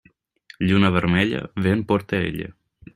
[0.69, 2.55] Lluna vermella, vent porta ella.